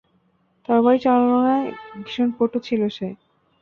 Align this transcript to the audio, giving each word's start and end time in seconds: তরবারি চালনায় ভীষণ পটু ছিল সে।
তরবারি 0.69 0.99
চালনায় 0.99 1.67
ভীষণ 1.97 2.29
পটু 2.37 2.57
ছিল 2.67 2.81
সে। 2.89 3.07